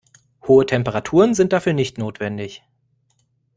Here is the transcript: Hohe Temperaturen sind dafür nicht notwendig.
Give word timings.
Hohe 0.47 0.65
Temperaturen 0.65 1.35
sind 1.35 1.53
dafür 1.53 1.73
nicht 1.73 1.99
notwendig. 1.99 2.63